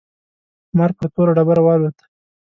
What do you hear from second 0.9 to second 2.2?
پر توره ډبره والوت.